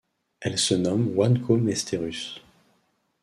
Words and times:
Elle 0.39 0.57
se 0.57 0.73
nomme 0.73 1.13
OneCo-Mesterhus. 1.15 2.41